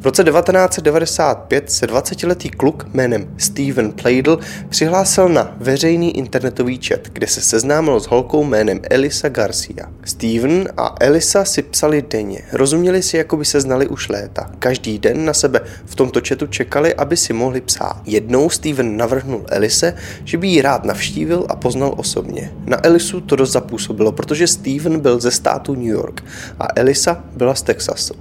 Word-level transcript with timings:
V 0.00 0.04
roce 0.04 0.24
1995 0.24 1.70
se 1.70 1.86
20-letý 1.86 2.50
kluk 2.50 2.86
jménem 2.94 3.34
Steven 3.36 3.92
Pladle 3.92 4.36
přihlásil 4.68 5.28
na 5.28 5.56
veřejný 5.58 6.16
internetový 6.16 6.80
chat, 6.82 7.00
kde 7.12 7.26
se 7.26 7.40
seznámil 7.40 8.00
s 8.00 8.06
holkou 8.06 8.44
jménem 8.44 8.80
Elisa 8.90 9.28
Garcia. 9.28 9.86
Steven 10.04 10.68
a 10.76 10.94
Elisa 11.00 11.44
si 11.44 11.62
psali 11.62 12.04
denně, 12.10 12.42
rozuměli 12.52 13.02
si, 13.02 13.16
jako 13.16 13.36
by 13.36 13.44
se 13.44 13.60
znali 13.60 13.88
už 13.88 14.08
léta. 14.08 14.50
Každý 14.58 14.98
den 14.98 15.24
na 15.24 15.34
sebe 15.34 15.60
v 15.84 15.94
tomto 15.94 16.20
chatu 16.28 16.46
čekali, 16.46 16.94
aby 16.94 17.16
si 17.16 17.32
mohli 17.32 17.60
psát. 17.60 18.02
Jednou 18.06 18.50
Steven 18.50 18.96
navrhnul 18.96 19.44
Elise, 19.48 19.94
že 20.24 20.38
by 20.38 20.48
ji 20.48 20.62
rád 20.62 20.84
navštívil 20.84 21.46
a 21.48 21.56
poznal 21.56 21.94
osobně. 21.96 22.52
Na 22.66 22.86
Elisu 22.86 23.20
to 23.20 23.36
dost 23.36 23.52
zapůsobilo, 23.52 24.12
protože 24.12 24.46
Steven 24.46 25.00
byl 25.00 25.20
ze 25.20 25.30
státu 25.30 25.74
New 25.74 25.84
York 25.84 26.24
a 26.58 26.66
Elisa 26.76 27.24
byla 27.36 27.54
z 27.54 27.62
Texasu. 27.62 28.14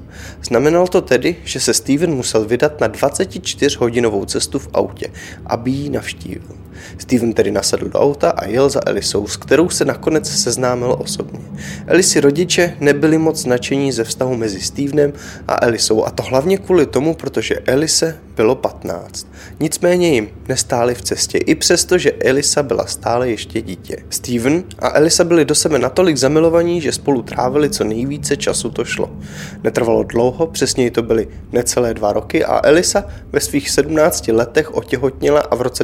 Znamenalo 0.44 0.88
to 0.88 1.02
tedy, 1.02 1.36
že 1.44 1.60
se 1.60 1.69
se 1.70 1.74
Steven 1.74 2.16
musel 2.16 2.46
vydat 2.46 2.82
na 2.82 2.90
24-hodinovou 2.90 4.26
cestu 4.26 4.60
v 4.60 4.70
autě, 4.74 5.12
aby 5.46 5.72
ji 5.72 5.90
navštívil. 5.90 6.58
Steven 6.98 7.34
tedy 7.34 7.52
nasedl 7.52 7.90
do 7.90 8.00
auta 8.00 8.30
a 8.30 8.46
jel 8.46 8.70
za 8.70 8.80
Elisou, 8.86 9.28
s 9.28 9.38
kterou 9.38 9.70
se 9.70 9.86
nakonec 9.86 10.30
seznámil 10.30 10.96
osobně. 11.00 11.40
Elisi 11.88 12.20
rodiče 12.20 12.78
nebyli 12.80 13.18
moc 13.18 13.46
nadšení 13.46 13.92
ze 13.92 14.04
vztahu 14.04 14.36
mezi 14.36 14.62
Stevenem 14.62 15.14
a 15.48 15.66
Elisou 15.66 16.06
a 16.06 16.10
to 16.10 16.24
hlavně 16.24 16.58
kvůli 16.58 16.86
tomu, 16.86 17.14
protože 17.14 17.56
Elise 17.66 18.18
bylo 18.36 18.56
15. 18.56 19.28
Nicméně 19.60 20.14
jim 20.14 20.30
nestáli 20.48 20.96
v 20.96 21.02
cestě, 21.02 21.38
i 21.38 21.56
přesto, 21.56 21.98
že 21.98 22.12
Elisa 22.12 22.64
byla 22.64 22.86
stále 22.86 23.30
ještě 23.30 23.62
dítě. 23.62 23.98
Steven 24.10 24.64
a 24.80 24.98
Elisa 24.98 25.24
byli 25.24 25.46
do 25.46 25.56
sebe 25.56 25.80
natolik 25.80 26.18
zamilovaní, 26.18 26.82
že 26.82 26.92
spolu 26.92 27.22
trávili 27.22 27.70
co 27.70 27.84
nejvíce 27.84 28.38
času 28.38 28.70
to 28.70 28.86
šlo. 28.86 29.10
Netrvalo 29.64 30.04
dlouho, 30.04 30.48
přesněji 30.48 30.92
to 30.92 31.02
byly 31.04 31.28
necelé 31.52 31.94
dva 31.94 32.14
roky 32.14 32.46
a 32.46 32.62
Elisa 32.64 33.04
ve 33.32 33.40
svých 33.40 33.70
17 33.70 34.28
letech 34.28 34.76
otěhotnila 34.76 35.42
a 35.42 35.56
v 35.56 35.62
roce 35.62 35.84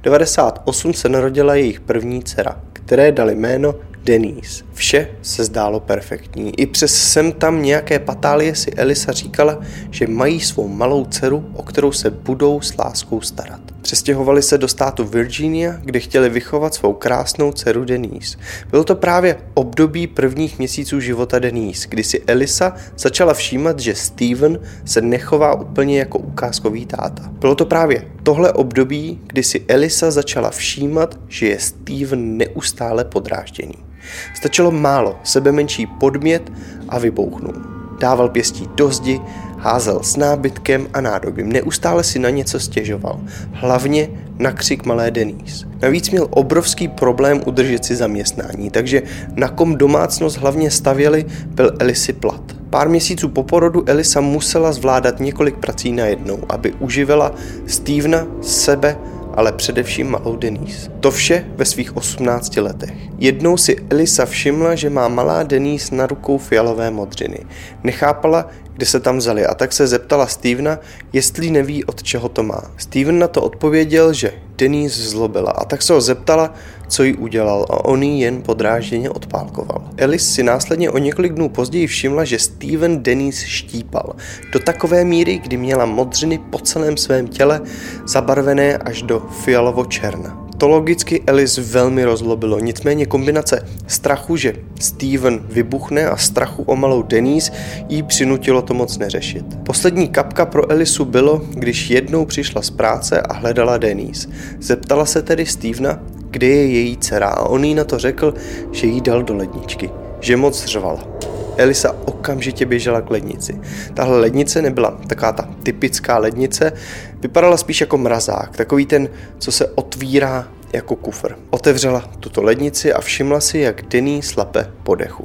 1998 0.00 0.94
se 0.94 1.08
narodila 1.08 1.54
jejich 1.54 1.80
první 1.80 2.22
dcera, 2.22 2.60
které 2.72 3.12
dali 3.12 3.34
jméno 3.34 3.74
Denise. 4.06 4.64
Vše 4.74 5.08
se 5.22 5.44
zdálo 5.44 5.80
perfektní. 5.80 6.60
I 6.60 6.66
přes 6.66 6.94
sem 7.12 7.32
tam 7.32 7.62
nějaké 7.62 7.98
patálie 7.98 8.54
si 8.54 8.70
Elisa 8.70 9.12
říkala, 9.12 9.58
že 9.90 10.06
mají 10.06 10.40
svou 10.40 10.68
malou 10.68 11.04
dceru, 11.04 11.44
o 11.54 11.62
kterou 11.62 11.92
se 11.92 12.10
budou 12.10 12.60
s 12.60 12.76
láskou 12.76 13.20
starat. 13.20 13.60
Přestěhovali 13.82 14.42
se 14.42 14.58
do 14.58 14.68
státu 14.68 15.04
Virginia, 15.04 15.80
kde 15.84 16.00
chtěli 16.00 16.28
vychovat 16.28 16.74
svou 16.74 16.92
krásnou 16.92 17.52
dceru 17.52 17.84
Denise. 17.84 18.38
Bylo 18.70 18.84
to 18.84 18.94
právě 18.94 19.36
období 19.54 20.06
prvních 20.06 20.58
měsíců 20.58 21.00
života 21.00 21.38
Denise, 21.38 21.88
kdy 21.88 22.04
si 22.04 22.22
Elisa 22.26 22.74
začala 22.98 23.34
všímat, 23.34 23.80
že 23.80 23.94
Steven 23.94 24.60
se 24.84 25.00
nechová 25.00 25.54
úplně 25.54 25.98
jako 25.98 26.18
ukázkový 26.18 26.86
táta. 26.86 27.30
Bylo 27.32 27.54
to 27.54 27.66
právě 27.66 28.06
tohle 28.22 28.52
období, 28.52 29.20
kdy 29.26 29.42
si 29.42 29.64
Elisa 29.68 30.10
začala 30.10 30.50
všímat, 30.50 31.18
že 31.28 31.46
je 31.46 31.58
Steven 31.58 32.36
neustále 32.36 33.04
podrážděný. 33.04 33.86
Stačilo 34.34 34.70
málo, 34.70 35.16
sebe 35.22 35.52
menší 35.52 35.86
podmět 35.86 36.52
a 36.88 36.98
vybouchnul. 36.98 37.54
Dával 38.00 38.28
pěstí 38.28 38.68
do 38.74 38.90
zdi, 38.90 39.20
házel 39.58 40.02
s 40.02 40.16
nábytkem 40.16 40.86
a 40.92 41.00
nádobím, 41.00 41.52
neustále 41.52 42.04
si 42.04 42.18
na 42.18 42.30
něco 42.30 42.60
stěžoval, 42.60 43.20
hlavně 43.52 44.08
na 44.38 44.52
křik 44.52 44.84
malé 44.84 45.10
Denise. 45.10 45.66
Navíc 45.82 46.10
měl 46.10 46.26
obrovský 46.30 46.88
problém 46.88 47.40
udržet 47.46 47.84
si 47.84 47.96
zaměstnání, 47.96 48.70
takže 48.70 49.02
na 49.34 49.48
kom 49.48 49.76
domácnost 49.76 50.36
hlavně 50.36 50.70
stavěli, 50.70 51.24
byl 51.46 51.72
Elisy 51.78 52.12
plat. 52.12 52.42
Pár 52.70 52.88
měsíců 52.88 53.28
po 53.28 53.42
porodu 53.42 53.84
Elisa 53.86 54.20
musela 54.20 54.72
zvládat 54.72 55.20
několik 55.20 55.56
prací 55.56 55.92
najednou, 55.92 56.38
aby 56.48 56.72
uživila 56.72 57.34
Stevena, 57.66 58.26
sebe 58.42 58.96
ale 59.36 59.52
především 59.52 60.10
malou 60.10 60.36
Denise. 60.36 60.90
To 61.00 61.10
vše 61.10 61.44
ve 61.56 61.64
svých 61.64 61.96
18 61.96 62.56
letech. 62.56 62.94
Jednou 63.18 63.56
si 63.56 63.76
Elisa 63.90 64.26
všimla, 64.26 64.74
že 64.74 64.90
má 64.90 65.08
malá 65.08 65.42
Denise 65.42 65.94
na 65.94 66.06
rukou 66.06 66.38
fialové 66.38 66.90
modřiny. 66.90 67.38
Nechápala, 67.84 68.48
kde 68.76 68.86
se 68.86 69.00
tam 69.00 69.18
vzali 69.18 69.46
a 69.46 69.54
tak 69.54 69.72
se 69.72 69.86
zeptala 69.86 70.26
Stevena, 70.26 70.78
jestli 71.12 71.50
neví, 71.50 71.84
od 71.84 72.02
čeho 72.02 72.28
to 72.28 72.42
má. 72.42 72.70
Steven 72.76 73.18
na 73.18 73.28
to 73.28 73.42
odpověděl, 73.42 74.12
že 74.12 74.32
Denise 74.58 75.10
zlobila 75.10 75.50
a 75.50 75.64
tak 75.64 75.82
se 75.82 75.92
ho 75.92 76.00
zeptala, 76.00 76.54
co 76.88 77.02
jí 77.02 77.14
udělal 77.14 77.66
a 77.70 77.84
on 77.84 78.02
jí 78.02 78.20
jen 78.20 78.42
podrážděně 78.42 79.10
odpálkoval. 79.10 79.90
Alice 80.02 80.24
si 80.24 80.42
následně 80.42 80.90
o 80.90 80.98
několik 80.98 81.32
dnů 81.32 81.48
později 81.48 81.86
všimla, 81.86 82.24
že 82.24 82.38
Steven 82.38 83.02
Denise 83.02 83.46
štípal 83.46 84.16
do 84.52 84.58
takové 84.58 85.04
míry, 85.04 85.38
kdy 85.38 85.56
měla 85.56 85.86
modřiny 85.86 86.38
po 86.38 86.58
celém 86.58 86.96
svém 86.96 87.28
těle 87.28 87.60
zabarvené 88.06 88.78
až 88.78 89.02
do 89.02 89.22
fialovo-černa. 89.44 90.45
To 90.58 90.68
logicky 90.68 91.22
Alice 91.26 91.60
velmi 91.62 92.04
rozlobilo, 92.04 92.58
nicméně 92.58 93.06
kombinace 93.06 93.68
strachu, 93.86 94.36
že 94.36 94.54
Steven 94.80 95.40
vybuchne 95.48 96.08
a 96.08 96.16
strachu 96.16 96.62
o 96.62 96.76
malou 96.76 97.02
Denise 97.02 97.52
jí 97.88 98.02
přinutilo 98.02 98.62
to 98.62 98.74
moc 98.74 98.98
neřešit. 98.98 99.44
Poslední 99.62 100.08
kapka 100.08 100.46
pro 100.46 100.70
Elisu 100.70 101.04
bylo, 101.04 101.42
když 101.50 101.90
jednou 101.90 102.24
přišla 102.24 102.62
z 102.62 102.70
práce 102.70 103.20
a 103.20 103.32
hledala 103.32 103.78
Denise. 103.78 104.28
Zeptala 104.60 105.06
se 105.06 105.22
tedy 105.22 105.46
Stevena, 105.46 106.02
kde 106.30 106.46
je 106.46 106.66
její 106.66 106.96
dcera 106.96 107.28
a 107.28 107.46
on 107.46 107.64
jí 107.64 107.74
na 107.74 107.84
to 107.84 107.98
řekl, 107.98 108.34
že 108.72 108.86
jí 108.86 109.00
dal 109.00 109.22
do 109.22 109.36
ledničky, 109.36 109.90
že 110.20 110.36
moc 110.36 110.64
řvala. 110.64 111.08
Elisa 111.56 111.96
okamžitě 112.04 112.66
běžela 112.66 113.00
k 113.00 113.10
lednici. 113.10 113.60
Tahle 113.94 114.18
lednice 114.20 114.62
nebyla 114.62 114.90
taková 115.06 115.32
ta 115.32 115.48
typická 115.62 116.18
lednice, 116.18 116.72
vypadala 117.20 117.56
spíš 117.56 117.80
jako 117.80 117.98
mrazák, 117.98 118.56
takový 118.56 118.86
ten, 118.86 119.08
co 119.38 119.52
se 119.52 119.66
otvírá 119.66 120.48
jako 120.72 120.96
kufr. 120.96 121.34
Otevřela 121.50 122.00
tuto 122.20 122.42
lednici 122.42 122.92
a 122.92 123.00
všimla 123.00 123.40
si, 123.40 123.58
jak 123.58 123.82
Denny 123.82 124.22
slape 124.22 124.70
po 124.82 124.94
dechu. 124.94 125.24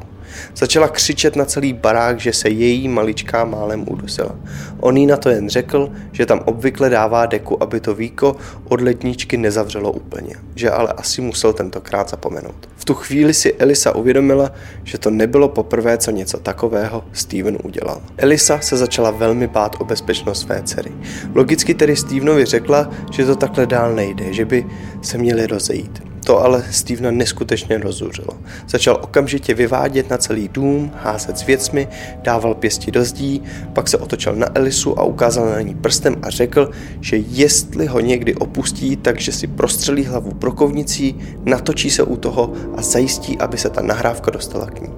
Začala 0.55 0.87
křičet 0.87 1.35
na 1.35 1.45
celý 1.45 1.73
barák, 1.73 2.19
že 2.19 2.33
se 2.33 2.49
její 2.49 2.87
maličká 2.87 3.45
málem 3.45 3.85
udusila. 3.87 4.35
On 4.79 4.97
jí 4.97 5.05
na 5.05 5.17
to 5.17 5.29
jen 5.29 5.49
řekl, 5.49 5.91
že 6.11 6.25
tam 6.25 6.41
obvykle 6.45 6.89
dává 6.89 7.25
deku, 7.25 7.63
aby 7.63 7.79
to 7.79 7.95
víko 7.95 8.35
od 8.69 8.81
ledničky 8.81 9.37
nezavřelo 9.37 9.91
úplně, 9.91 10.35
že 10.55 10.71
ale 10.71 10.93
asi 10.97 11.21
musel 11.21 11.53
tentokrát 11.53 12.09
zapomenout. 12.09 12.69
V 12.75 12.85
tu 12.85 12.93
chvíli 12.93 13.33
si 13.33 13.53
Elisa 13.53 13.95
uvědomila, 13.95 14.51
že 14.83 14.97
to 14.97 15.09
nebylo 15.09 15.49
poprvé, 15.49 15.97
co 15.97 16.11
něco 16.11 16.37
takového 16.37 17.03
Steven 17.13 17.57
udělal. 17.63 18.01
Elisa 18.17 18.59
se 18.59 18.77
začala 18.77 19.11
velmi 19.11 19.47
bát 19.47 19.75
o 19.79 19.85
bezpečnost 19.85 20.41
své 20.41 20.61
dcery. 20.63 20.91
Logicky 21.35 21.73
tedy 21.73 21.95
Stevenovi 21.95 22.45
řekla, 22.45 22.89
že 23.11 23.25
to 23.25 23.35
takhle 23.35 23.65
dál 23.65 23.95
nejde, 23.95 24.33
že 24.33 24.45
by 24.45 24.65
se 25.01 25.17
měli 25.17 25.47
rozejít. 25.47 26.10
To 26.25 26.43
ale 26.43 26.63
Stevena 26.71 27.11
neskutečně 27.11 27.77
rozuřilo. 27.77 28.33
Začal 28.67 28.99
okamžitě 29.01 29.53
vyvádět 29.53 30.09
na 30.09 30.17
celý 30.17 30.47
dům, 30.47 30.91
házet 30.95 31.37
s 31.37 31.45
věcmi, 31.45 31.87
dával 32.21 32.53
pěsti 32.53 32.91
do 32.91 33.05
zdí, 33.05 33.41
pak 33.73 33.87
se 33.87 33.97
otočil 33.97 34.35
na 34.35 34.47
Elisu 34.55 34.99
a 34.99 35.03
ukázal 35.03 35.45
na 35.45 35.61
ní 35.61 35.75
prstem 35.75 36.15
a 36.21 36.29
řekl, 36.29 36.71
že 37.01 37.17
jestli 37.17 37.85
ho 37.85 37.99
někdy 37.99 38.35
opustí, 38.35 38.95
takže 38.95 39.31
si 39.31 39.47
prostřelí 39.47 40.05
hlavu 40.05 40.31
brokovnicí, 40.31 41.15
natočí 41.45 41.89
se 41.89 42.03
u 42.03 42.17
toho 42.17 42.53
a 42.75 42.81
zajistí, 42.81 43.37
aby 43.37 43.57
se 43.57 43.69
ta 43.69 43.81
nahrávka 43.81 44.31
dostala 44.31 44.65
k 44.65 44.81
ní. 44.81 44.89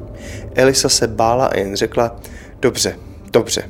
Elisa 0.56 0.90
se 0.90 1.08
bála 1.08 1.46
a 1.46 1.58
jen 1.58 1.76
řekla, 1.76 2.16
dobře, 2.62 2.96
dobře, 3.32 3.64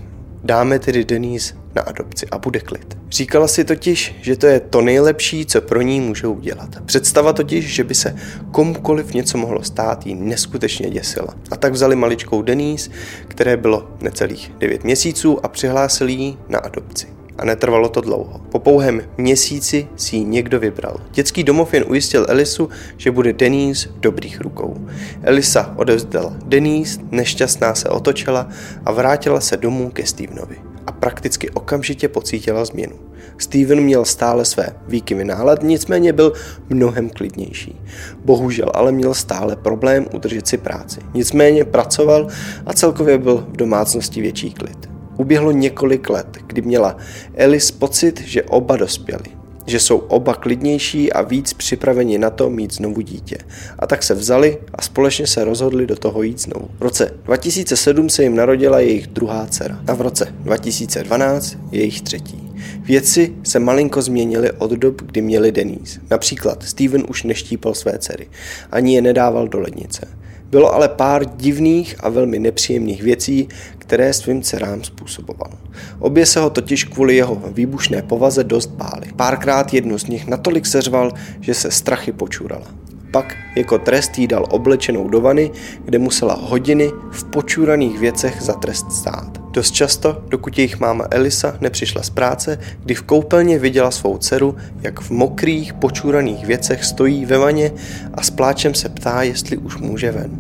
dáme 0.43 0.79
tedy 0.79 1.05
Denise 1.05 1.53
na 1.75 1.81
adopci 1.81 2.27
a 2.27 2.37
bude 2.37 2.59
klid. 2.59 2.97
Říkala 3.11 3.47
si 3.47 3.63
totiž, 3.63 4.15
že 4.21 4.35
to 4.35 4.47
je 4.47 4.59
to 4.59 4.81
nejlepší, 4.81 5.45
co 5.45 5.61
pro 5.61 5.81
ní 5.81 6.01
může 6.01 6.27
udělat. 6.27 6.69
Představa 6.85 7.33
totiž, 7.33 7.73
že 7.73 7.83
by 7.83 7.95
se 7.95 8.15
komukoliv 8.51 9.13
něco 9.13 9.37
mohlo 9.37 9.63
stát, 9.63 10.05
jí 10.05 10.15
neskutečně 10.15 10.89
děsila. 10.89 11.33
A 11.51 11.55
tak 11.55 11.73
vzali 11.73 11.95
maličkou 11.95 12.41
Denise, 12.41 12.91
které 13.27 13.57
bylo 13.57 13.87
necelých 14.01 14.51
9 14.57 14.83
měsíců 14.83 15.45
a 15.45 15.47
přihlásili 15.47 16.13
ji 16.13 16.37
na 16.49 16.59
adopci 16.59 17.22
a 17.37 17.45
netrvalo 17.45 17.89
to 17.89 18.01
dlouho. 18.01 18.41
Po 18.51 18.59
pouhém 18.59 19.01
měsíci 19.17 19.87
si 19.95 20.15
ji 20.15 20.23
někdo 20.23 20.59
vybral. 20.59 20.97
Dětský 21.11 21.43
domov 21.43 21.73
jen 21.73 21.85
ujistil 21.87 22.25
Elisu, 22.29 22.69
že 22.97 23.11
bude 23.11 23.33
Denise 23.33 23.89
v 23.89 23.99
dobrých 23.99 24.41
rukou. 24.41 24.87
Elisa 25.21 25.73
odevzdala 25.77 26.33
Denise, 26.45 26.99
nešťastná 27.11 27.75
se 27.75 27.89
otočila 27.89 28.49
a 28.85 28.91
vrátila 28.91 29.39
se 29.39 29.57
domů 29.57 29.89
ke 29.89 30.05
Stevenovi 30.05 30.55
a 30.87 30.91
prakticky 30.91 31.49
okamžitě 31.49 32.07
pocítila 32.07 32.65
změnu. 32.65 32.95
Steven 33.37 33.81
měl 33.81 34.05
stále 34.05 34.45
své 34.45 34.69
výkyvy 34.87 35.25
nálad, 35.25 35.63
nicméně 35.63 36.13
byl 36.13 36.33
mnohem 36.69 37.09
klidnější. 37.09 37.81
Bohužel 38.25 38.71
ale 38.73 38.91
měl 38.91 39.13
stále 39.13 39.55
problém 39.55 40.05
udržet 40.13 40.47
si 40.47 40.57
práci. 40.57 40.99
Nicméně 41.13 41.65
pracoval 41.65 42.27
a 42.65 42.73
celkově 42.73 43.17
byl 43.17 43.37
v 43.37 43.57
domácnosti 43.57 44.21
větší 44.21 44.53
klid. 44.53 44.92
Uběhlo 45.23 45.51
několik 45.51 46.09
let, 46.09 46.27
kdy 46.47 46.61
měla 46.61 46.97
Alice 47.43 47.73
pocit, 47.73 48.21
že 48.21 48.43
oba 48.43 48.77
dospěli 48.77 49.25
že 49.65 49.79
jsou 49.79 49.97
oba 49.97 50.33
klidnější 50.33 51.13
a 51.13 51.21
víc 51.21 51.53
připraveni 51.53 52.17
na 52.17 52.29
to 52.29 52.49
mít 52.49 52.73
znovu 52.73 53.01
dítě. 53.01 53.37
A 53.79 53.87
tak 53.87 54.03
se 54.03 54.13
vzali 54.13 54.57
a 54.75 54.81
společně 54.81 55.27
se 55.27 55.43
rozhodli 55.43 55.87
do 55.87 55.95
toho 55.95 56.23
jít 56.23 56.41
znovu. 56.41 56.67
V 56.79 56.81
roce 56.81 57.13
2007 57.23 58.09
se 58.09 58.23
jim 58.23 58.35
narodila 58.35 58.79
jejich 58.79 59.07
druhá 59.07 59.47
dcera 59.47 59.79
a 59.87 59.93
v 59.93 60.01
roce 60.01 60.33
2012 60.39 61.57
jejich 61.71 62.01
třetí. 62.01 62.51
Věci 62.79 63.33
se 63.43 63.59
malinko 63.59 64.01
změnily 64.01 64.51
od 64.51 64.71
dob, 64.71 65.01
kdy 65.01 65.21
měli 65.21 65.51
Denise. 65.51 65.99
Například 66.11 66.63
Steven 66.63 67.03
už 67.09 67.23
neštípal 67.23 67.73
své 67.73 67.97
dcery, 67.99 68.27
ani 68.71 68.95
je 68.95 69.01
nedával 69.01 69.47
do 69.47 69.59
lednice. 69.59 70.07
Bylo 70.53 70.73
ale 70.73 70.89
pár 70.89 71.25
divných 71.25 71.95
a 71.99 72.09
velmi 72.09 72.39
nepříjemných 72.39 73.03
věcí, 73.03 73.47
které 73.77 74.13
svým 74.13 74.41
dcerám 74.41 74.83
způsoboval. 74.83 75.51
Obě 75.99 76.25
se 76.25 76.39
ho 76.39 76.49
totiž 76.49 76.83
kvůli 76.83 77.15
jeho 77.15 77.41
výbušné 77.51 78.01
povaze 78.01 78.43
dost 78.43 78.67
báli. 78.67 79.07
Párkrát 79.15 79.73
jednu 79.73 79.97
z 79.97 80.05
nich 80.07 80.27
natolik 80.27 80.65
seřval, 80.65 81.11
že 81.41 81.53
se 81.53 81.71
strachy 81.71 82.11
počurala. 82.11 82.67
Pak 83.11 83.35
jako 83.55 83.77
trest 83.77 84.17
jí 84.17 84.27
dal 84.27 84.45
oblečenou 84.49 85.09
do 85.09 85.21
vany, 85.21 85.51
kde 85.85 85.99
musela 85.99 86.33
hodiny 86.33 86.91
v 87.11 87.23
počuraných 87.23 87.99
věcech 87.99 88.41
za 88.41 88.53
trest 88.53 88.91
stát. 88.91 89.42
Dost 89.53 89.71
často, 89.71 90.23
dokud 90.27 90.57
jejich 90.57 90.79
máma 90.79 91.07
Elisa 91.11 91.57
nepřišla 91.61 92.03
z 92.03 92.09
práce, 92.09 92.59
kdy 92.83 92.95
v 92.95 93.01
koupelně 93.01 93.59
viděla 93.59 93.91
svou 93.91 94.17
dceru, 94.17 94.55
jak 94.81 94.99
v 94.99 95.09
mokrých, 95.11 95.73
počuraných 95.73 96.45
věcech 96.45 96.85
stojí 96.85 97.25
ve 97.25 97.37
vaně 97.37 97.71
a 98.13 98.23
s 98.23 98.29
pláčem 98.29 98.73
se 98.73 98.89
ptá, 98.89 99.23
jestli 99.23 99.57
už 99.57 99.77
může 99.77 100.11
ven. 100.11 100.31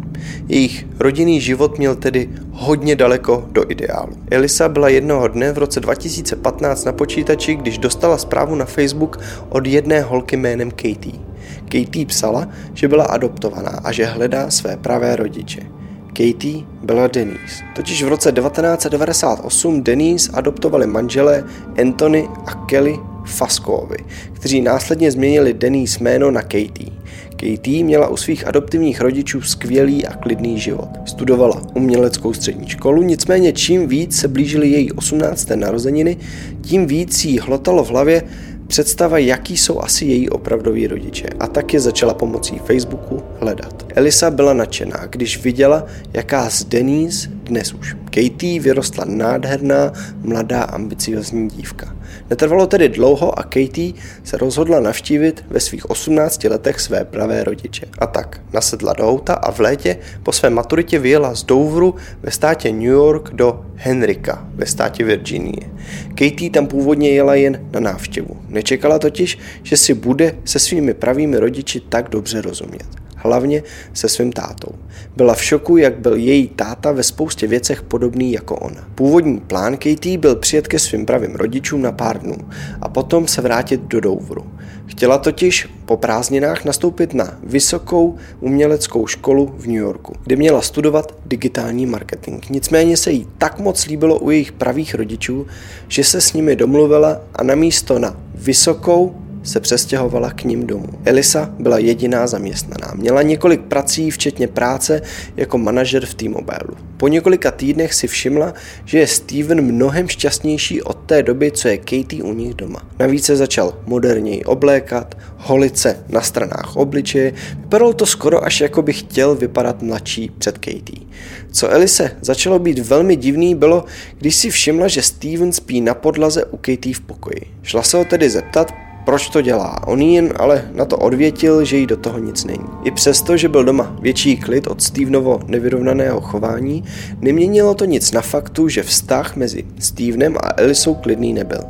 Jejich 0.47 0.85
rodinný 0.99 1.41
život 1.41 1.77
měl 1.77 1.95
tedy 1.95 2.29
hodně 2.51 2.95
daleko 2.95 3.47
do 3.51 3.71
ideálu. 3.71 4.13
Elisa 4.31 4.69
byla 4.69 4.89
jednoho 4.89 5.27
dne 5.27 5.51
v 5.51 5.57
roce 5.57 5.79
2015 5.79 6.85
na 6.85 6.91
počítači, 6.91 7.55
když 7.55 7.77
dostala 7.77 8.17
zprávu 8.17 8.55
na 8.55 8.65
Facebook 8.65 9.19
od 9.49 9.67
jedné 9.67 10.01
holky 10.01 10.37
jménem 10.37 10.71
Katie. 10.71 11.19
Katie 11.59 12.05
psala, 12.05 12.47
že 12.73 12.87
byla 12.87 13.03
adoptovaná 13.03 13.81
a 13.83 13.91
že 13.91 14.05
hledá 14.05 14.49
své 14.49 14.77
pravé 14.77 15.15
rodiče. 15.15 15.82
Katie 16.13 16.63
byla 16.83 17.07
Denise. 17.07 17.63
Totiž 17.75 18.03
v 18.03 18.07
roce 18.07 18.31
1998 18.31 19.83
Denise 19.83 20.31
adoptovali 20.33 20.87
manželé 20.87 21.43
Anthony 21.81 22.27
a 22.45 22.53
Kelly 22.53 22.99
Faskovi, 23.25 23.97
kteří 24.33 24.61
následně 24.61 25.11
změnili 25.11 25.53
Denise 25.53 26.03
jméno 26.03 26.31
na 26.31 26.41
Katie. 26.41 26.91
Katie 27.29 27.83
měla 27.83 28.07
u 28.07 28.17
svých 28.17 28.47
adoptivních 28.47 29.01
rodičů 29.01 29.41
skvělý 29.41 30.05
a 30.05 30.13
klidný 30.13 30.59
život. 30.59 30.89
Studovala 31.05 31.61
uměleckou 31.73 32.33
střední 32.33 32.69
školu, 32.69 33.03
nicméně 33.03 33.53
čím 33.53 33.87
víc 33.87 34.19
se 34.19 34.27
blížily 34.27 34.69
její 34.69 34.91
18. 34.91 35.49
narozeniny, 35.55 36.17
tím 36.61 36.85
víc 36.85 37.25
jí 37.25 37.39
hlotalo 37.39 37.83
v 37.83 37.89
hlavě, 37.89 38.23
představa, 38.67 39.17
jaký 39.17 39.57
jsou 39.57 39.81
asi 39.81 40.05
její 40.05 40.29
opravdoví 40.29 40.87
rodiče 40.87 41.27
a 41.39 41.47
tak 41.47 41.73
je 41.73 41.79
začala 41.79 42.13
pomocí 42.13 42.59
Facebooku 42.65 43.23
hledat. 43.39 43.85
Elisa 43.95 44.31
byla 44.31 44.53
nadšená, 44.53 45.05
když 45.09 45.43
viděla, 45.43 45.85
jaká 46.13 46.49
z 46.49 46.63
Denise, 46.63 47.29
dnes 47.29 47.73
už 47.73 47.95
Katie, 48.05 48.59
vyrostla 48.59 49.05
nádherná, 49.07 49.93
mladá, 50.21 50.63
ambiciozní 50.63 51.47
dívka. 51.47 51.95
Netrvalo 52.29 52.67
tedy 52.67 52.89
dlouho 52.89 53.39
a 53.39 53.43
Katie 53.43 53.93
se 54.23 54.37
rozhodla 54.37 54.79
navštívit 54.79 55.45
ve 55.49 55.59
svých 55.59 55.89
18 55.89 56.43
letech 56.43 56.79
své 56.79 57.05
pravé 57.05 57.43
rodiče. 57.43 57.85
A 57.99 58.07
tak 58.07 58.41
nasedla 58.53 58.93
do 58.93 59.09
auta 59.09 59.33
a 59.33 59.51
v 59.51 59.59
létě 59.59 59.97
po 60.23 60.31
své 60.31 60.49
maturitě 60.49 60.99
vyjela 60.99 61.35
z 61.35 61.43
Douvru 61.43 61.95
ve 62.21 62.31
státě 62.31 62.71
New 62.71 62.81
York 62.81 63.29
do 63.33 63.65
Henrika 63.85 64.47
ve 64.55 64.65
státě 64.65 65.03
Virginie. 65.03 65.71
Katie 66.09 66.49
tam 66.49 66.67
původně 66.67 67.09
jela 67.09 67.35
jen 67.35 67.67
na 67.71 67.79
návštěvu. 67.79 68.37
Nečekala 68.47 68.99
totiž, 68.99 69.37
že 69.63 69.77
si 69.77 69.93
bude 69.93 70.35
se 70.45 70.59
svými 70.59 70.93
pravými 70.93 71.37
rodiči 71.37 71.79
tak 71.79 72.09
dobře 72.09 72.41
rozumět 72.41 73.02
hlavně 73.23 73.63
se 73.93 74.09
svým 74.09 74.31
tátou. 74.31 74.71
Byla 75.15 75.33
v 75.33 75.43
šoku, 75.43 75.77
jak 75.77 75.99
byl 75.99 76.15
její 76.15 76.47
táta 76.47 76.91
ve 76.91 77.03
spoustě 77.03 77.47
věcech 77.47 77.81
podobný 77.81 78.31
jako 78.31 78.55
ona. 78.55 78.87
Původní 78.95 79.39
plán 79.39 79.77
Katie 79.77 80.17
byl 80.17 80.35
přijet 80.35 80.67
ke 80.67 80.79
svým 80.79 81.05
pravým 81.05 81.35
rodičům 81.35 81.81
na 81.81 81.91
pár 81.91 82.19
dnů 82.19 82.35
a 82.81 82.89
potom 82.89 83.27
se 83.27 83.41
vrátit 83.41 83.81
do 83.81 83.99
Douvru. 83.99 84.45
Chtěla 84.85 85.17
totiž 85.17 85.69
po 85.85 85.97
prázdninách 85.97 86.65
nastoupit 86.65 87.13
na 87.13 87.37
vysokou 87.43 88.15
uměleckou 88.39 89.07
školu 89.07 89.55
v 89.57 89.67
New 89.67 89.75
Yorku, 89.75 90.13
kde 90.23 90.35
měla 90.35 90.61
studovat 90.61 91.17
digitální 91.25 91.85
marketing. 91.85 92.43
Nicméně 92.49 92.97
se 92.97 93.11
jí 93.11 93.27
tak 93.37 93.59
moc 93.59 93.85
líbilo 93.85 94.19
u 94.19 94.29
jejich 94.29 94.51
pravých 94.51 94.95
rodičů, 94.95 95.47
že 95.87 96.03
se 96.03 96.21
s 96.21 96.33
nimi 96.33 96.55
domluvila 96.55 97.21
a 97.35 97.43
na 97.43 97.55
místo 97.55 97.99
na 97.99 98.17
vysokou 98.35 99.15
se 99.43 99.59
přestěhovala 99.59 100.31
k 100.31 100.43
ním 100.43 100.67
domů. 100.67 100.89
Elisa 101.05 101.49
byla 101.59 101.77
jediná 101.77 102.27
zaměstnaná. 102.27 102.93
Měla 102.95 103.21
několik 103.21 103.61
prací, 103.61 104.11
včetně 104.11 104.47
práce 104.47 105.01
jako 105.37 105.57
manažer 105.57 106.05
v 106.05 106.13
T-Mobile. 106.13 106.77
Po 106.97 107.07
několika 107.07 107.51
týdnech 107.51 107.93
si 107.93 108.07
všimla, 108.07 108.53
že 108.85 108.99
je 108.99 109.07
Steven 109.07 109.61
mnohem 109.61 110.07
šťastnější 110.07 110.81
od 110.81 110.97
té 111.05 111.23
doby, 111.23 111.51
co 111.51 111.67
je 111.67 111.77
Katie 111.77 112.23
u 112.23 112.33
nich 112.33 112.53
doma. 112.53 112.81
Navíc 112.99 113.25
se 113.25 113.35
začal 113.35 113.77
moderněji 113.85 114.43
oblékat, 114.43 115.17
holit 115.37 115.77
se 115.77 116.03
na 116.09 116.21
stranách 116.21 116.75
obličeje. 116.75 117.33
Vypadalo 117.57 117.93
to 117.93 118.05
skoro 118.05 118.45
až 118.45 118.61
jako 118.61 118.81
by 118.81 118.93
chtěl 118.93 119.35
vypadat 119.35 119.81
mladší 119.81 120.31
před 120.37 120.57
Katie. 120.57 121.07
Co 121.51 121.69
Elise 121.69 122.11
začalo 122.21 122.59
být 122.59 122.79
velmi 122.79 123.15
divný 123.15 123.55
bylo, 123.55 123.85
když 124.17 124.35
si 124.35 124.49
všimla, 124.49 124.87
že 124.87 125.01
Steven 125.01 125.51
spí 125.51 125.81
na 125.81 125.93
podlaze 125.93 126.45
u 126.45 126.57
Katie 126.57 126.95
v 126.95 127.01
pokoji. 127.01 127.41
Šla 127.63 127.83
se 127.83 127.97
ho 127.97 128.05
tedy 128.05 128.29
zeptat, 128.29 128.73
proč 129.05 129.29
to 129.29 129.41
dělá. 129.41 129.87
On 129.87 130.01
jen 130.01 130.33
ale 130.35 130.69
na 130.73 130.85
to 130.85 130.97
odvětil, 130.97 131.65
že 131.65 131.77
jí 131.77 131.87
do 131.87 131.97
toho 131.97 132.19
nic 132.19 132.45
není. 132.45 132.65
I 132.83 132.91
přesto, 132.91 133.37
že 133.37 133.49
byl 133.49 133.63
doma 133.63 133.95
větší 134.01 134.37
klid 134.37 134.67
od 134.67 134.83
Stevenovo 134.83 135.39
nevyrovnaného 135.47 136.21
chování, 136.21 136.83
neměnilo 137.21 137.73
to 137.73 137.85
nic 137.85 138.11
na 138.11 138.21
faktu, 138.21 138.69
že 138.69 138.83
vztah 138.83 139.35
mezi 139.35 139.63
Stevenem 139.79 140.37
a 140.43 140.53
Elisou 140.57 140.93
klidný 140.93 141.33
nebyl. 141.33 141.63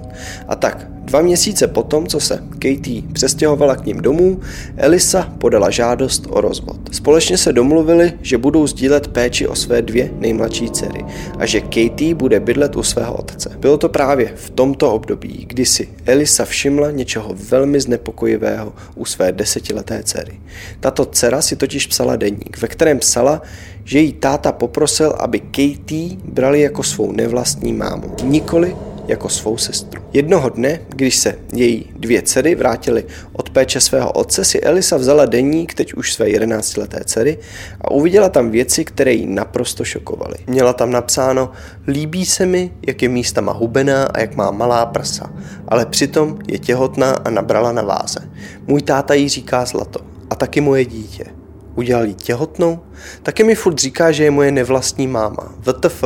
A 0.47 0.55
tak 0.55 0.92
Dva 1.03 1.21
měsíce 1.21 1.67
potom, 1.67 2.07
co 2.07 2.19
se 2.19 2.43
Katie 2.49 3.01
přestěhovala 3.13 3.75
k 3.75 3.85
ním 3.85 3.97
domů, 3.97 4.39
Elisa 4.77 5.33
podala 5.37 5.69
žádost 5.69 6.27
o 6.29 6.41
rozvod. 6.41 6.79
Společně 6.91 7.37
se 7.37 7.53
domluvili, 7.53 8.13
že 8.21 8.37
budou 8.37 8.67
sdílet 8.67 9.07
péči 9.07 9.47
o 9.47 9.55
své 9.55 9.81
dvě 9.81 10.11
nejmladší 10.19 10.69
dcery 10.69 11.05
a 11.37 11.45
že 11.45 11.61
Katie 11.61 12.15
bude 12.15 12.39
bydlet 12.39 12.75
u 12.75 12.83
svého 12.83 13.13
otce. 13.13 13.51
Bylo 13.59 13.77
to 13.77 13.89
právě 13.89 14.33
v 14.35 14.49
tomto 14.49 14.93
období, 14.93 15.45
kdy 15.47 15.65
si 15.65 15.89
Elisa 16.05 16.45
všimla 16.45 16.91
něčeho 16.91 17.35
velmi 17.49 17.79
znepokojivého 17.79 18.73
u 18.95 19.05
své 19.05 19.31
desetileté 19.31 20.03
dcery. 20.03 20.39
Tato 20.79 21.05
dcera 21.05 21.41
si 21.41 21.55
totiž 21.55 21.87
psala 21.87 22.15
deník, 22.15 22.57
ve 22.61 22.67
kterém 22.67 22.99
psala, 22.99 23.41
že 23.83 23.99
jí 23.99 24.13
táta 24.13 24.51
poprosil, 24.51 25.11
aby 25.19 25.39
Katie 25.39 26.09
brali 26.25 26.61
jako 26.61 26.83
svou 26.83 27.11
nevlastní 27.11 27.73
mámu, 27.73 28.15
nikoli 28.23 28.75
jako 29.07 29.29
svou 29.29 29.57
sestru. 29.57 30.01
Jednoho 30.13 30.49
dne, 30.49 30.79
když 30.89 31.15
se 31.15 31.35
její 31.53 31.91
dvě 31.95 32.21
dcery 32.21 32.55
vrátily 32.55 33.05
od 33.33 33.49
péče 33.49 33.81
svého 33.81 34.11
otce, 34.11 34.45
si 34.45 34.61
Elisa 34.61 34.97
vzala 34.97 35.25
deník, 35.25 35.73
teď 35.73 35.93
už 35.93 36.13
své 36.13 36.25
11-leté 36.25 36.99
dcery, 37.05 37.37
a 37.81 37.91
uviděla 37.91 38.29
tam 38.29 38.51
věci, 38.51 38.85
které 38.85 39.13
ji 39.13 39.25
naprosto 39.25 39.83
šokovaly. 39.83 40.35
Měla 40.47 40.73
tam 40.73 40.91
napsáno, 40.91 41.51
líbí 41.87 42.25
se 42.25 42.45
mi, 42.45 42.71
jak 42.87 43.01
je 43.01 43.09
místama 43.09 43.51
hubená 43.51 44.05
a 44.05 44.19
jak 44.19 44.35
má 44.35 44.51
malá 44.51 44.85
prsa, 44.85 45.33
ale 45.67 45.85
přitom 45.85 46.39
je 46.47 46.59
těhotná 46.59 47.11
a 47.11 47.29
nabrala 47.29 47.71
na 47.71 47.81
váze. 47.81 48.19
Můj 48.67 48.81
táta 48.81 49.13
jí 49.13 49.29
říká 49.29 49.65
zlato 49.65 49.99
a 50.29 50.35
taky 50.35 50.61
moje 50.61 50.85
dítě 50.85 51.25
udělal 51.75 52.05
jí 52.05 52.13
těhotnou, 52.13 52.79
taky 53.23 53.43
mi 53.43 53.55
furt 53.55 53.79
říká, 53.79 54.11
že 54.11 54.23
je 54.23 54.31
moje 54.31 54.51
nevlastní 54.51 55.07
máma. 55.07 55.53
VTF, 55.61 56.03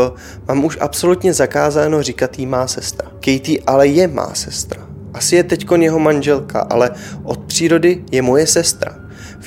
mám 0.48 0.66
už 0.66 0.78
absolutně 0.82 1.34
zakázáno 1.34 2.04
říkat 2.04 2.40
jí 2.40 2.46
má 2.46 2.68
sestra. 2.68 3.08
Katie 3.12 3.60
ale 3.68 3.88
je 3.88 4.08
má 4.08 4.34
sestra. 4.34 4.88
Asi 5.14 5.36
je 5.36 5.44
teďkon 5.44 5.84
jeho 5.84 6.00
manželka, 6.00 6.60
ale 6.60 6.92
od 7.24 7.40
přírody 7.40 8.06
je 8.12 8.22
moje 8.22 8.48
sestra. 8.48 8.96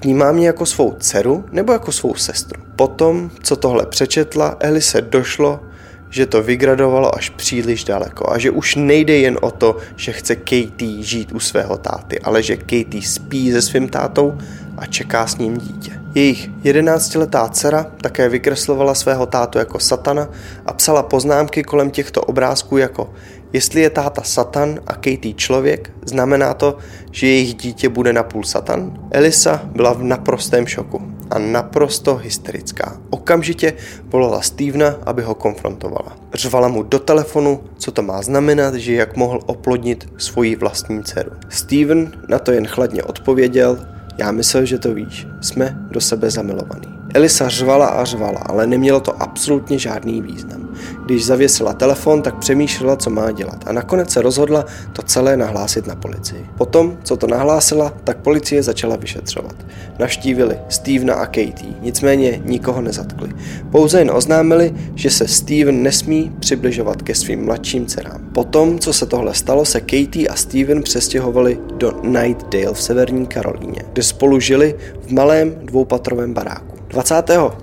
Vnímá 0.02 0.32
mě 0.32 0.46
jako 0.46 0.66
svou 0.66 0.96
dceru 1.00 1.44
nebo 1.52 1.72
jako 1.72 1.92
svou 1.92 2.14
sestru. 2.14 2.62
Potom, 2.76 3.30
co 3.42 3.56
tohle 3.56 3.86
přečetla, 3.86 4.56
Eli 4.60 4.82
se 4.82 5.00
došlo, 5.00 5.60
že 6.10 6.26
to 6.26 6.42
vygradovalo 6.42 7.16
až 7.16 7.30
příliš 7.30 7.84
daleko 7.84 8.32
a 8.32 8.38
že 8.38 8.50
už 8.50 8.74
nejde 8.74 9.16
jen 9.16 9.38
o 9.42 9.50
to, 9.50 9.76
že 9.96 10.12
chce 10.12 10.36
Katie 10.36 11.02
žít 11.02 11.32
u 11.32 11.40
svého 11.40 11.76
táty, 11.76 12.20
ale 12.20 12.42
že 12.42 12.56
Katie 12.56 13.02
spí 13.02 13.52
se 13.52 13.62
svým 13.62 13.88
tátou 13.88 14.38
a 14.76 14.86
čeká 14.86 15.26
s 15.26 15.38
ním 15.38 15.58
dítě. 15.58 15.92
Jejich 16.14 16.48
jedenáctiletá 16.64 17.48
dcera 17.48 17.86
také 18.00 18.28
vykreslovala 18.28 18.94
svého 18.94 19.26
tátu 19.26 19.58
jako 19.58 19.78
satana 19.78 20.28
a 20.66 20.72
psala 20.72 21.02
poznámky 21.02 21.62
kolem 21.62 21.90
těchto 21.90 22.20
obrázků 22.20 22.76
jako 22.76 23.10
Jestli 23.52 23.80
je 23.80 23.90
táta 23.90 24.22
Satan 24.22 24.80
a 24.86 24.94
Katie 24.94 25.34
člověk, 25.34 25.92
znamená 26.04 26.54
to, 26.54 26.78
že 27.10 27.26
jejich 27.26 27.54
dítě 27.54 27.88
bude 27.88 28.12
napůl 28.12 28.44
Satan? 28.44 29.08
Elisa 29.10 29.62
byla 29.64 29.92
v 29.92 30.02
naprostém 30.02 30.66
šoku 30.66 31.02
a 31.30 31.38
naprosto 31.38 32.16
hysterická. 32.16 33.00
Okamžitě 33.10 33.72
volala 34.04 34.42
Stevena, 34.42 34.96
aby 35.06 35.22
ho 35.22 35.34
konfrontovala. 35.34 36.16
Řvala 36.34 36.68
mu 36.68 36.82
do 36.82 36.98
telefonu, 36.98 37.60
co 37.78 37.92
to 37.92 38.02
má 38.02 38.22
znamenat, 38.22 38.74
že 38.74 38.94
jak 38.94 39.16
mohl 39.16 39.40
oplodnit 39.46 40.08
svoji 40.18 40.56
vlastní 40.56 41.02
dceru. 41.02 41.30
Steven 41.48 42.12
na 42.28 42.38
to 42.38 42.52
jen 42.52 42.66
chladně 42.66 43.02
odpověděl, 43.02 43.78
já 44.20 44.32
myslel, 44.32 44.64
že 44.64 44.78
to 44.78 44.94
víš, 44.94 45.28
jsme 45.40 45.78
do 45.90 46.00
sebe 46.00 46.30
zamilovaní. 46.30 46.98
Elisa 47.14 47.48
řvala 47.48 47.86
a 47.86 48.04
řvala, 48.04 48.40
ale 48.46 48.66
nemělo 48.66 49.00
to 49.00 49.22
absolutně 49.22 49.78
žádný 49.78 50.22
význam. 50.22 50.69
Když 51.04 51.26
zavěsila 51.26 51.72
telefon, 51.72 52.22
tak 52.22 52.38
přemýšlela, 52.38 52.96
co 52.96 53.10
má 53.10 53.30
dělat 53.30 53.64
a 53.66 53.72
nakonec 53.72 54.10
se 54.10 54.22
rozhodla 54.22 54.64
to 54.92 55.02
celé 55.02 55.36
nahlásit 55.36 55.86
na 55.86 55.96
policii. 55.96 56.46
Potom, 56.58 56.98
co 57.02 57.16
to 57.16 57.26
nahlásila, 57.26 57.92
tak 58.04 58.16
policie 58.16 58.62
začala 58.62 58.96
vyšetřovat. 58.96 59.54
Navštívili 59.98 60.58
Stevena 60.68 61.14
a 61.14 61.26
Katie, 61.26 61.74
nicméně 61.80 62.40
nikoho 62.44 62.80
nezatkli. 62.80 63.28
Pouze 63.70 63.98
jen 63.98 64.10
oznámili, 64.10 64.74
že 64.94 65.10
se 65.10 65.28
Steven 65.28 65.82
nesmí 65.82 66.32
přibližovat 66.40 67.02
ke 67.02 67.14
svým 67.14 67.44
mladším 67.44 67.86
dcerám. 67.86 68.20
Potom, 68.32 68.78
co 68.78 68.92
se 68.92 69.06
tohle 69.06 69.34
stalo, 69.34 69.64
se 69.64 69.80
Katie 69.80 70.28
a 70.28 70.36
Steven 70.36 70.82
přestěhovali 70.82 71.58
do 71.76 72.00
Nightdale 72.02 72.74
v 72.74 72.82
severní 72.82 73.26
Karolíně, 73.26 73.82
kde 73.92 74.02
spolu 74.02 74.40
žili 74.40 74.74
v 75.00 75.12
malém 75.12 75.54
dvoupatrovém 75.62 76.34
baráku. 76.34 76.79
20. 76.90 77.14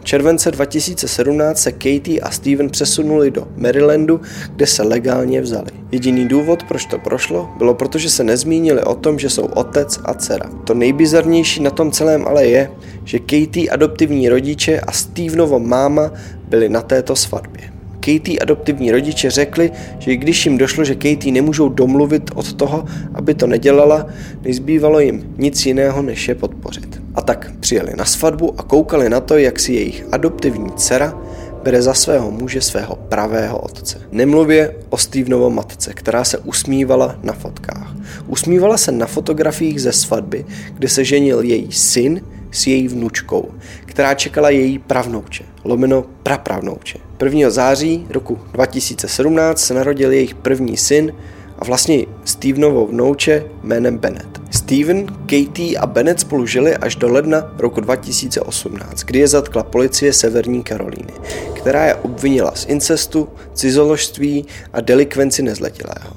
července 0.04 0.52
2017 0.52 1.58
se 1.58 1.72
Katie 1.72 2.22
a 2.22 2.32
Steven 2.32 2.70
přesunuli 2.70 3.32
do 3.32 3.48
Marylandu, 3.58 4.22
kde 4.56 4.68
se 4.68 4.84
legálně 4.84 5.42
vzali. 5.42 5.72
Jediný 5.92 6.28
důvod, 6.28 6.64
proč 6.64 6.86
to 6.86 7.00
prošlo, 7.00 7.50
bylo 7.58 7.74
protože 7.74 8.10
se 8.10 8.24
nezmínili 8.24 8.84
o 8.84 8.96
tom, 8.96 9.20
že 9.20 9.30
jsou 9.30 9.46
otec 9.46 10.00
a 10.04 10.14
dcera. 10.14 10.50
To 10.64 10.74
nejbizarnější 10.74 11.62
na 11.62 11.70
tom 11.70 11.92
celém 11.92 12.28
ale 12.28 12.46
je, 12.46 12.72
že 13.04 13.20
Katie 13.20 13.70
adoptivní 13.70 14.30
rodiče 14.30 14.80
a 14.80 14.92
Stevenovo 14.92 15.60
máma 15.60 16.12
byli 16.50 16.70
na 16.70 16.82
této 16.82 17.16
svatbě. 17.16 17.64
Katie 17.94 18.40
adoptivní 18.40 18.92
rodiče 18.92 19.32
řekli, 19.32 19.72
že 20.00 20.12
i 20.12 20.18
když 20.18 20.46
jim 20.46 20.58
došlo, 20.58 20.84
že 20.84 20.96
Katie 20.96 21.32
nemůžou 21.32 21.70
domluvit 21.70 22.32
od 22.36 22.54
toho, 22.54 22.86
aby 23.14 23.34
to 23.34 23.48
nedělala, 23.48 24.08
nezbývalo 24.42 25.00
jim 25.00 25.34
nic 25.38 25.66
jiného, 25.66 26.02
než 26.02 26.28
je 26.28 26.36
podpořit. 26.36 26.97
A 27.18 27.22
tak 27.22 27.52
přijeli 27.60 27.94
na 27.98 28.06
svatbu 28.06 28.60
a 28.60 28.64
koukali 28.64 29.10
na 29.10 29.20
to, 29.20 29.38
jak 29.38 29.60
si 29.60 29.74
jejich 29.74 30.06
adoptivní 30.12 30.72
dcera 30.72 31.14
bere 31.64 31.82
za 31.82 31.94
svého 31.94 32.32
muže 32.32 32.62
svého 32.62 32.96
pravého 32.96 33.60
otce. 33.60 34.02
Nemluvě 34.12 34.76
o 34.90 34.98
Stevenovo 34.98 35.50
matce, 35.50 35.94
která 35.94 36.24
se 36.24 36.38
usmívala 36.38 37.16
na 37.24 37.34
fotkách. 37.34 37.96
Usmívala 38.28 38.78
se 38.78 38.92
na 38.92 39.06
fotografiích 39.06 39.82
ze 39.82 39.92
svatby, 39.92 40.46
kde 40.74 40.90
se 40.90 41.04
ženil 41.04 41.42
její 41.42 41.72
syn 41.72 42.22
s 42.52 42.68
její 42.68 42.88
vnučkou, 42.88 43.52
která 43.86 44.14
čekala 44.14 44.50
její 44.50 44.80
pravnouče, 44.80 45.44
lomeno 45.64 46.06
prapravnouče. 46.24 47.00
1. 47.24 47.50
září 47.50 48.08
roku 48.10 48.40
2017 48.54 49.60
se 49.60 49.74
narodil 49.74 50.12
jejich 50.12 50.36
první 50.36 50.78
syn 50.78 51.14
a 51.60 51.66
vlastně 51.66 52.06
Stevenovo 52.26 52.88
vnouče 52.88 53.46
jménem 53.64 53.98
Bennett. 53.98 54.42
Steven, 54.52 55.06
Katie 55.06 55.78
a 55.78 55.86
Bennett 55.86 56.20
spolu 56.20 56.46
žili 56.46 56.76
až 56.76 56.96
do 56.96 57.12
ledna 57.12 57.54
roku 57.58 57.82
2018, 57.82 59.04
kdy 59.04 59.20
je 59.20 59.28
zatkla 59.28 59.64
policie 59.64 60.14
Severní 60.14 60.64
Karolíny, 60.64 61.14
která 61.54 61.86
je 61.86 61.96
obvinila 61.96 62.52
z 62.56 62.66
incestu, 62.66 63.30
cizoložství 63.54 64.46
a 64.74 64.82
delikvenci 64.82 65.42
nezletilého. 65.42 66.14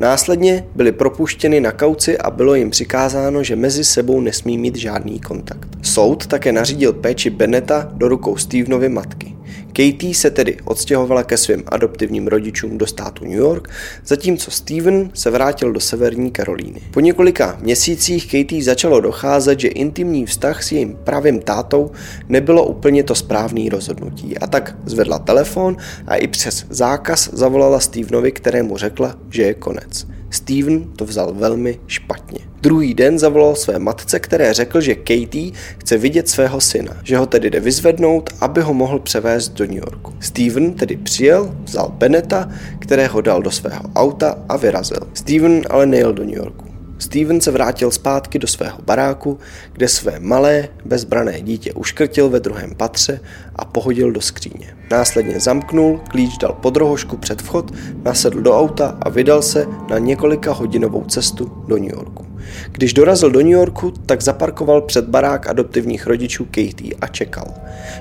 Následně 0.00 0.66
byli 0.74 0.92
propuštěni 0.92 1.60
na 1.60 1.72
kauci 1.72 2.18
a 2.18 2.30
bylo 2.30 2.54
jim 2.54 2.70
přikázáno, 2.70 3.42
že 3.42 3.56
mezi 3.56 3.84
sebou 3.84 4.20
nesmí 4.20 4.58
mít 4.58 4.76
žádný 4.76 5.20
kontakt. 5.20 5.68
Soud 5.82 6.26
také 6.26 6.52
nařídil 6.52 6.92
péči 6.92 7.30
Beneta 7.30 7.88
do 7.92 8.08
rukou 8.08 8.36
Stevenovy 8.36 8.88
matky. 8.88 9.36
Katie 9.72 10.14
se 10.14 10.30
tedy 10.30 10.56
odstěhovala 10.64 11.22
ke 11.22 11.36
svým 11.36 11.62
adoptivním 11.66 12.26
rodičům 12.26 12.78
do 12.78 12.86
státu 12.86 13.24
New 13.24 13.38
York, 13.38 13.70
zatímco 14.06 14.50
Steven 14.50 15.10
se 15.14 15.30
vrátil 15.30 15.72
do 15.72 15.80
severní 15.80 16.30
Karolíny. 16.30 16.80
Po 16.90 17.00
několika 17.00 17.58
měsících 17.62 18.26
Katie 18.32 18.64
začalo 18.64 19.00
docházet, 19.00 19.60
že 19.60 19.68
intimní 19.68 20.26
vztah 20.26 20.62
s 20.62 20.72
jejím 20.72 20.96
pravým 21.04 21.40
tátou 21.40 21.90
nebylo 22.28 22.66
úplně 22.66 23.04
to 23.04 23.14
správné 23.14 23.70
rozhodnutí 23.70 24.38
a 24.38 24.46
tak 24.46 24.76
zvedla 24.84 25.18
telefon 25.18 25.76
a 26.06 26.16
i 26.16 26.28
přes 26.28 26.66
zákaz 26.70 27.30
zavolala 27.32 27.80
Stevenovi, 27.80 28.32
kterému 28.32 28.76
řekla, 28.76 29.16
že 29.30 29.42
je 29.42 29.54
konec. 29.54 30.11
Steven 30.32 30.84
to 30.96 31.04
vzal 31.04 31.34
velmi 31.34 31.78
špatně. 31.86 32.38
Druhý 32.60 32.94
den 32.94 33.18
zavolal 33.18 33.54
své 33.54 33.78
matce, 33.78 34.20
které 34.20 34.54
řekl, 34.54 34.80
že 34.80 34.94
Katie 34.94 35.52
chce 35.78 35.98
vidět 35.98 36.28
svého 36.28 36.60
syna, 36.60 36.96
že 37.02 37.16
ho 37.16 37.26
tedy 37.26 37.50
jde 37.50 37.60
vyzvednout, 37.60 38.30
aby 38.40 38.60
ho 38.60 38.74
mohl 38.74 38.98
převést 38.98 39.48
do 39.48 39.64
New 39.64 39.76
Yorku. 39.76 40.12
Steven 40.20 40.72
tedy 40.72 40.96
přijel, 40.96 41.56
vzal 41.64 41.92
Beneta, 41.98 42.50
kterého 42.78 43.20
dal 43.20 43.42
do 43.42 43.50
svého 43.50 43.82
auta 43.94 44.38
a 44.48 44.56
vyrazil. 44.56 45.00
Steven 45.14 45.62
ale 45.70 45.86
nejel 45.86 46.12
do 46.12 46.24
New 46.24 46.36
Yorku. 46.36 46.71
Steven 47.02 47.40
se 47.40 47.50
vrátil 47.50 47.90
zpátky 47.90 48.38
do 48.38 48.46
svého 48.46 48.78
baráku, 48.82 49.38
kde 49.72 49.88
své 49.88 50.20
malé, 50.20 50.68
bezbrané 50.84 51.40
dítě 51.40 51.72
uškrtil 51.72 52.30
ve 52.30 52.40
druhém 52.40 52.74
patře 52.74 53.20
a 53.56 53.64
pohodil 53.64 54.12
do 54.12 54.20
skříně. 54.20 54.76
Následně 54.90 55.40
zamknul, 55.40 56.00
klíč 56.10 56.38
dal 56.38 56.52
pod 56.52 56.76
rohošku 56.76 57.16
před 57.16 57.42
vchod, 57.42 57.70
nasedl 58.04 58.40
do 58.40 58.58
auta 58.58 58.98
a 59.00 59.08
vydal 59.08 59.42
se 59.42 59.66
na 59.90 59.98
několika 59.98 60.52
hodinovou 60.52 61.04
cestu 61.04 61.52
do 61.68 61.76
New 61.76 61.90
Yorku. 61.90 62.26
Když 62.72 62.94
dorazil 62.94 63.30
do 63.30 63.40
New 63.40 63.52
Yorku, 63.52 63.90
tak 63.90 64.22
zaparkoval 64.22 64.80
před 64.80 65.04
barák 65.08 65.46
adoptivních 65.46 66.06
rodičů 66.06 66.44
Katie 66.44 66.94
a 67.00 67.06
čekal. 67.06 67.54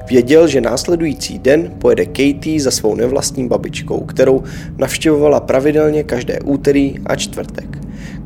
Věděl, 0.09 0.47
že 0.47 0.61
následující 0.61 1.39
den 1.39 1.73
pojede 1.79 2.05
Katie 2.05 2.61
za 2.61 2.71
svou 2.71 2.95
nevlastní 2.95 3.47
babičkou, 3.47 3.99
kterou 3.99 4.43
navštěvovala 4.77 5.39
pravidelně 5.39 6.03
každé 6.03 6.39
úterý 6.39 6.95
a 7.05 7.15
čtvrtek. 7.15 7.80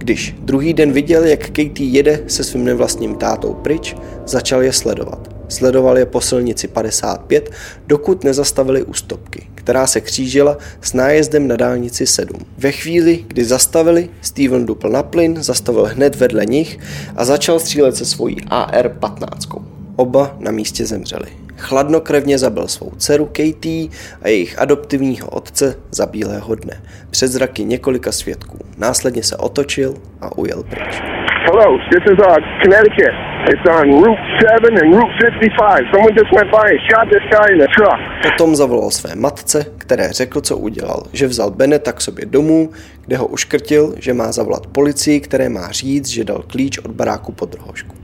Když 0.05 0.35
druhý 0.39 0.73
den 0.73 0.91
viděl, 0.91 1.23
jak 1.23 1.45
Katie 1.45 1.89
jede 1.89 2.23
se 2.27 2.43
svým 2.43 2.63
nevlastním 2.63 3.15
tátou 3.15 3.53
pryč, 3.53 3.95
začal 4.25 4.63
je 4.63 4.73
sledovat. 4.73 5.35
Sledoval 5.49 5.97
je 5.97 6.05
po 6.05 6.21
silnici 6.21 6.67
55, 6.67 7.51
dokud 7.87 8.23
nezastavili 8.23 8.83
u 8.83 8.93
stopky, 8.93 9.47
která 9.55 9.87
se 9.87 10.01
křížila 10.01 10.57
s 10.81 10.93
nájezdem 10.93 11.47
na 11.47 11.55
dálnici 11.55 12.07
7. 12.07 12.39
Ve 12.57 12.71
chvíli, 12.71 13.25
kdy 13.27 13.45
zastavili, 13.45 14.09
Steven 14.21 14.65
dupl 14.65 14.89
na 14.89 15.03
plyn, 15.03 15.43
zastavil 15.43 15.85
hned 15.85 16.15
vedle 16.15 16.45
nich 16.45 16.79
a 17.15 17.25
začal 17.25 17.59
střílet 17.59 17.95
se 17.95 18.05
svojí 18.05 18.35
AR-15. 18.41 19.63
Oba 19.95 20.35
na 20.39 20.51
místě 20.51 20.85
zemřeli. 20.85 21.44
Chladnokrevně 21.57 22.37
zabil 22.37 22.67
svou 22.67 22.91
dceru 22.97 23.25
Katie 23.25 23.87
a 24.21 24.27
jejich 24.27 24.59
adoptivního 24.59 25.27
otce 25.27 25.75
za 25.91 26.05
bílého 26.05 26.55
dne. 26.55 26.81
Před 27.09 27.27
zraky 27.27 27.63
několika 27.63 28.11
svědků. 28.11 28.57
Následně 28.77 29.23
se 29.23 29.37
otočil 29.37 29.93
a 30.21 30.37
ujel 30.37 30.63
pryč. 30.63 31.01
Hello, 31.45 31.77
this 31.91 32.03
is 32.13 32.19
uh, 32.19 32.37
Connecticut. 32.63 33.13
It's 33.47 33.65
on 33.69 34.03
Route 34.03 34.21
7 34.41 34.77
and 34.81 34.93
Route 34.93 35.13
55. 35.21 35.85
Someone 35.93 36.13
just 36.15 36.31
went 36.33 36.49
by 36.51 36.65
and 36.73 36.81
shot 36.89 37.05
this 37.13 37.25
guy 37.29 37.53
in 37.53 37.59
the 37.59 37.67
truck. 37.77 37.99
Potom 38.23 38.55
zavolal 38.55 38.91
své 38.91 39.15
matce, 39.15 39.65
které 39.77 40.13
řekl, 40.13 40.41
co 40.41 40.57
udělal. 40.57 41.03
Že 41.13 41.27
vzal 41.27 41.51
Beneta 41.51 41.91
k 41.91 42.01
sobě 42.01 42.25
domů, 42.25 42.69
kde 43.05 43.17
ho 43.17 43.27
uškrtil, 43.27 43.95
že 43.97 44.13
má 44.13 44.31
zavolat 44.31 44.67
policii, 44.67 45.19
které 45.19 45.49
má 45.49 45.71
říct, 45.71 46.07
že 46.07 46.23
dal 46.23 46.43
klíč 46.47 46.77
od 46.77 46.91
baráku 46.91 47.31
pod 47.31 47.55
rohošku. 47.55 47.95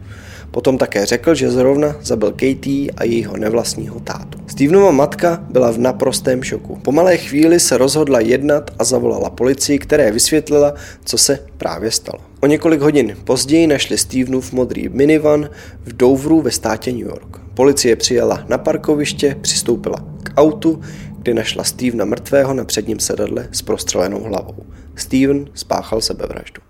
Potom 0.51 0.77
také 0.77 1.05
řekl, 1.05 1.35
že 1.35 1.51
zrovna 1.51 1.95
zabil 2.01 2.31
Katie 2.31 2.91
a 2.97 3.03
jejího 3.03 3.37
nevlastního 3.37 3.99
tátu. 3.99 4.39
Stevenova 4.47 4.91
matka 4.91 5.43
byla 5.49 5.71
v 5.71 5.77
naprostém 5.77 6.43
šoku. 6.43 6.75
Po 6.75 6.91
malé 6.91 7.17
chvíli 7.17 7.59
se 7.59 7.77
rozhodla 7.77 8.19
jednat 8.19 8.71
a 8.79 8.83
zavolala 8.83 9.29
policii, 9.29 9.79
které 9.79 10.11
vysvětlila, 10.11 10.73
co 11.05 11.17
se 11.17 11.39
právě 11.57 11.91
stalo. 11.91 12.19
O 12.39 12.47
několik 12.47 12.81
hodin 12.81 13.17
později 13.23 13.67
našli 13.67 13.97
Stevenův 13.97 14.53
modrý 14.53 14.89
minivan 14.89 15.49
v 15.83 15.93
Douvru 15.97 16.41
ve 16.41 16.51
státě 16.51 16.91
New 16.91 17.07
York. 17.07 17.37
Policie 17.53 17.95
přijela 17.95 18.45
na 18.49 18.57
parkoviště, 18.57 19.37
přistoupila 19.41 20.05
k 20.23 20.33
autu, 20.37 20.81
kde 21.17 21.33
našla 21.33 21.63
Stevena 21.63 22.05
mrtvého 22.05 22.53
na 22.53 22.65
předním 22.65 22.99
sedadle 22.99 23.47
s 23.51 23.61
prostřelenou 23.61 24.23
hlavou. 24.23 24.55
Steven 24.95 25.45
spáchal 25.53 26.01
sebevraždu. 26.01 26.61